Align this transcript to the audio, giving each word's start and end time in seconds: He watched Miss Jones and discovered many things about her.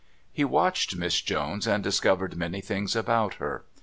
He 0.31 0.43
watched 0.43 0.95
Miss 0.95 1.21
Jones 1.21 1.67
and 1.67 1.83
discovered 1.83 2.35
many 2.35 2.59
things 2.59 2.95
about 2.95 3.35
her. 3.35 3.65